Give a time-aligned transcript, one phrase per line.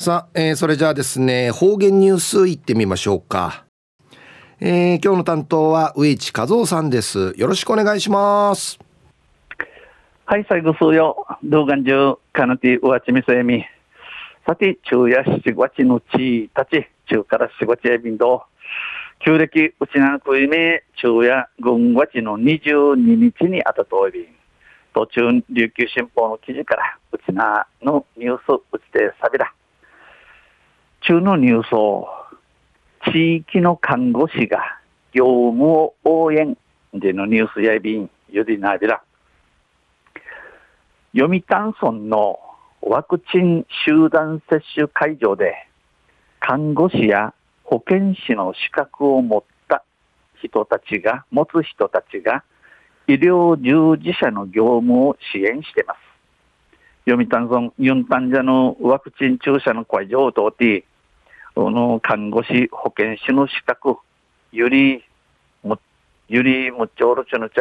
[0.00, 3.66] さあ、えー、それじゃあですね、方言ニュースいってみましょうか。
[4.58, 7.34] えー、今日の担当は上地和夫さんです。
[7.36, 8.78] よろしくお願いします。
[10.24, 11.26] はい、最後数よ。
[11.44, 13.62] 動画中、かなてうわちみせみ。
[14.46, 18.44] さて、昼夜七月のちたち、中から四月へ便と、
[19.22, 24.26] 旧暦うちなくいめ、昼夜軍月の22日にあたといびん。
[24.94, 29.52] 途中、琉球新報の記事から、うちなのニュースうちてさびら。
[31.02, 32.08] 中のニュースを、
[33.10, 34.78] 地域の看護師が
[35.12, 36.58] 業務を応援
[36.92, 39.02] でのニュースやいびん、ゆりなびら。
[41.16, 42.38] 読谷村の
[42.82, 45.54] ワクチン集団接種会場で、
[46.38, 47.32] 看護師や
[47.64, 49.82] 保健師の資格を持った
[50.42, 52.44] 人たちが、持つ人たちが、
[53.06, 55.98] 医療従事者の業務を支援しています。
[57.06, 60.84] 読谷村ユンタンジャのワクチン注射の会場を通って、
[61.56, 63.96] の看護師、保健師の資格、
[64.52, 65.04] ゆり、
[66.28, 67.60] ゆりむちょるちの茶、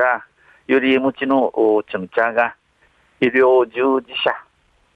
[0.68, 1.52] ゆりむちの
[1.90, 2.56] ちの茶が、
[3.20, 4.32] 医療従事者、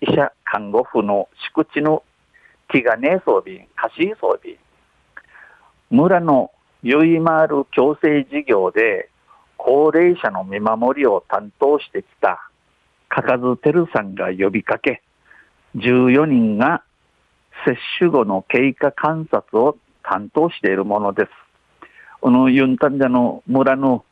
[0.01, 2.03] 医者、看護婦の敷地の
[2.69, 4.57] 気がね装備、貸し装備、
[5.89, 6.51] 村の
[6.83, 9.09] ゆいまる共生事業で
[9.57, 12.49] 高齢者の見守りを担当してきた
[13.09, 15.01] かかずてるさんが呼びかけ、
[15.77, 16.83] 14人が
[17.65, 21.29] 接種後の経過観察を担当しているものです。
[22.21, 24.03] このユンタンジャの村の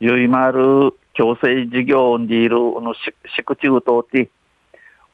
[0.00, 2.94] ゆいまる共生事業にいるの
[3.36, 4.30] 敷地を通って、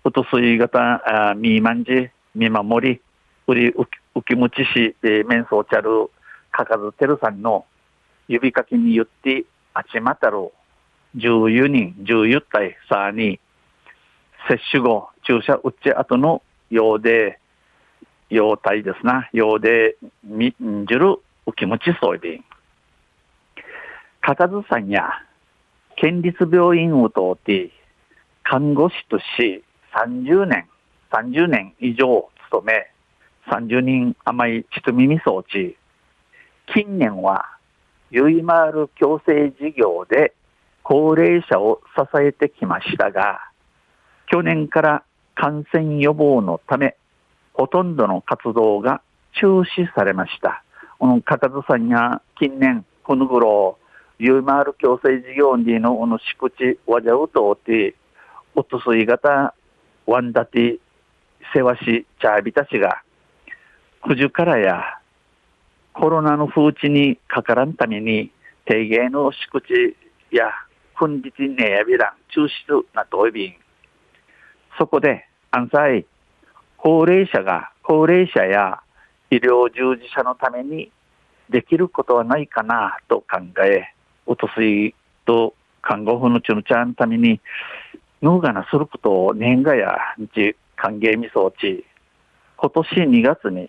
[0.02, 3.00] おとすい型、みーまんじ、見守り、
[3.46, 3.68] うり、
[4.14, 6.10] うきむちし、えー、面相ちゃる、
[6.50, 7.66] かかずてるさんの
[8.28, 9.44] 指かきによって、
[9.74, 10.52] あちまたる、
[11.16, 13.40] 14人、14体さに、
[14.48, 17.39] 接種後、注射打ち後のようで、
[18.30, 22.42] 用体ですな、用でみんじるお気持ちそうび
[24.20, 25.10] かかずさんや、
[25.96, 27.70] 県立病院を通って、
[28.44, 29.64] 看護師とし
[29.94, 30.68] 30年、
[31.10, 32.90] 30年以上勤め、
[33.50, 35.76] 30人甘いちと耳装置、
[36.72, 37.46] 近年は、
[38.10, 40.34] ゆいまる共生事業で
[40.82, 43.40] 高齢者を支えてきましたが、
[44.26, 45.02] 去年から
[45.34, 46.96] 感染予防のため、
[47.60, 49.02] ほとんどの活動が
[49.34, 50.64] 中止されました。
[50.98, 53.76] このかかずさんや近年、この頃、
[54.18, 57.96] ゆいまる共生事業にのこの敷地、わじゃうとおて、
[58.54, 59.54] おとすい型、
[60.06, 60.78] ワンダティ、
[61.52, 63.02] せわし、チャービたちが、
[64.04, 64.82] くじゅからや、
[65.92, 68.30] コロナの風知にかからんために、
[68.64, 70.50] 定芸の敷地や、
[70.94, 73.54] 本日ねやびらん、中止となといびん。
[74.78, 76.06] そこで、安西、
[76.82, 78.80] 高齢者が、高齢者や
[79.30, 80.90] 医療従事者のために
[81.50, 83.92] できることはないかなと考え、
[84.24, 84.94] おとすい
[85.26, 87.38] と看護婦のちゅのちゃんのために、
[88.22, 91.84] 脳がなすることを年賀や日歓迎み装置、
[92.56, 93.68] 今年2月に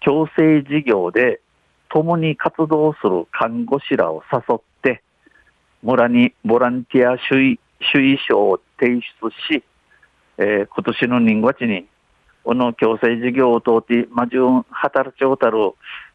[0.00, 1.40] 共生事業で
[1.88, 5.02] 共に活動する看護師らを誘って、
[5.82, 7.60] 村にボランティア首位
[7.90, 9.64] 首位賞を提出し、
[10.36, 11.86] えー、今年の2月に
[12.44, 15.72] この共生事業を通って、まじゅん、働ちょうたる、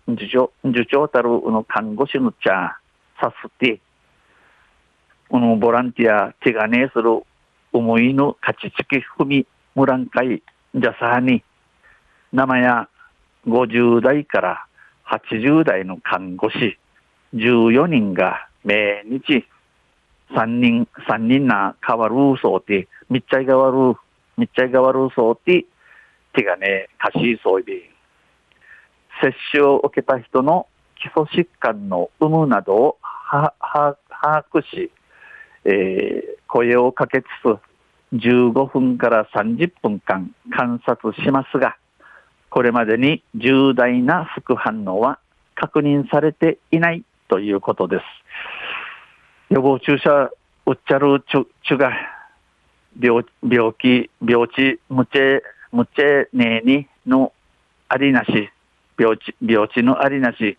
[0.08, 2.78] 受長、受長たる、の看護師の茶、
[3.20, 3.80] さすって、
[5.28, 7.24] このボランティア、手がねする、
[7.74, 10.44] 思いの勝ちつき踏み、ムラン会、
[10.76, 11.44] じゃさに、
[12.32, 12.88] 生や
[13.48, 14.66] 50代から
[15.08, 16.78] 80代の看護師、
[17.34, 19.48] 14人が毎日、
[20.32, 24.00] 3人、三人な変わるそうて、みっちゃい変わる、
[24.38, 25.66] みっちゃい変わるそうて、
[26.34, 27.90] 手がね、貸しそうで、
[29.22, 32.98] 接種を受けた人の基礎疾患の有無などを
[33.32, 33.54] 把
[34.22, 34.92] 握し、
[35.66, 37.60] えー、声をかけつつ、
[38.14, 41.78] 15分から30分間観察しますが、
[42.50, 45.20] これまでに重大な副反応は
[45.56, 48.04] 確認されていないということです。
[49.54, 50.32] 予防注射
[50.66, 51.92] 打っちゃるちゅちゅが
[53.00, 57.32] 病病気、病地、無知むちゃねえにの
[57.88, 58.50] ありなし、
[58.98, 60.58] 病地、病地のありなし、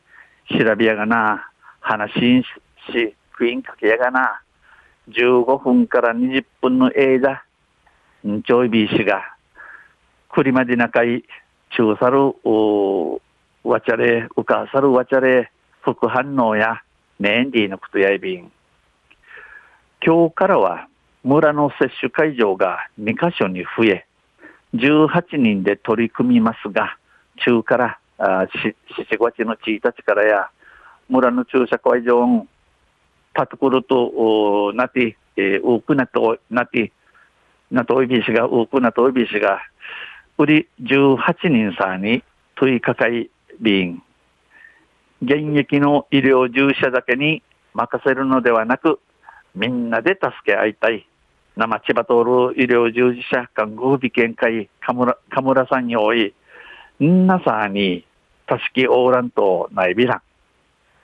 [0.59, 1.49] 調べやがな、
[1.81, 2.45] 話し
[2.93, 4.41] し、クイーンかけやがな、
[5.09, 7.45] 15分から20分の間、
[8.27, 9.35] んちょいびしが、
[10.29, 11.25] くりまでなかい、
[11.71, 13.21] 中さる、お
[13.65, 15.51] わちゃれ、うかさるわちゃれ、
[15.83, 16.83] 副反応や、
[17.19, 18.53] メンディーのことやいびん。
[20.05, 20.89] 今日からは、
[21.25, 24.07] 村の接種会場が2カ所に増え、
[24.75, 26.97] 18人で取り組みますが、
[27.45, 30.51] 中から、あし、し月の1日からや、
[31.09, 32.47] 村の駐車会場を、
[33.35, 36.93] たところと、なって、えー、多くなと、なって、
[37.71, 39.61] なとおいびしが、多くなとおいびしが、
[40.39, 41.19] 売り18
[41.49, 42.23] 人さんに
[42.57, 43.31] 問いかかい
[43.61, 44.03] 便、
[45.23, 47.43] 現役の医療従事者だけに
[47.75, 49.01] 任せるのではなく、
[49.55, 51.07] みんなで助け合いたい。
[51.57, 52.25] 生千葉通
[52.55, 56.35] る医療従事者看護備見会、かむら、かむらさんに多い、
[57.03, 58.05] んなさに、
[58.47, 60.23] たしきおうらんとないびらん。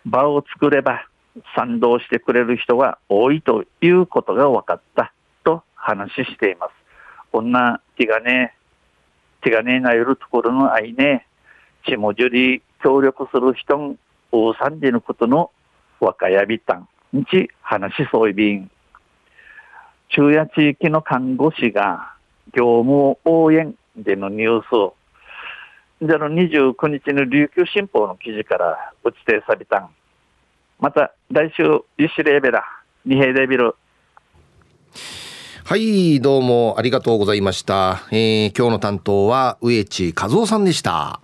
[0.07, 1.07] 場を作れば
[1.55, 5.13] 賛同してくれる人が多いということが分かった
[5.45, 6.73] と話しています。
[7.33, 8.55] こんな気がね、
[9.43, 11.27] 手がねなよるところの愛ね、
[11.87, 13.99] ちもじゅり協力する人ん、
[14.33, 15.51] 大んでのことの
[16.01, 18.71] 若やびたん、にち話しそういびん。
[20.09, 22.15] 昼夜地域の看護師が
[22.55, 24.95] 業務応援でのニュースを、
[26.03, 29.91] じゃの29日の琉球新報の記事から打ちてさびたん。
[30.79, 31.63] また来週、
[31.97, 32.63] ユシレーベラ、
[33.05, 33.75] 二平デビル。
[35.65, 38.03] はい、どうもありがとうございました。
[38.13, 41.21] えー、今日の担当は植地和夫さんでした。